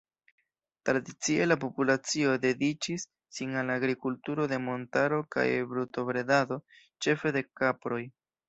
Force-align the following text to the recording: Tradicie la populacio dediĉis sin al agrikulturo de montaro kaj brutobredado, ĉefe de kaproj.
Tradicie 0.89 1.45
la 1.49 1.57
populacio 1.63 2.31
dediĉis 2.47 3.05
sin 3.39 3.53
al 3.63 3.69
agrikulturo 3.75 4.49
de 4.55 4.61
montaro 4.65 5.23
kaj 5.37 5.47
brutobredado, 5.75 6.61
ĉefe 7.07 7.39
de 7.39 7.49
kaproj. 7.63 8.05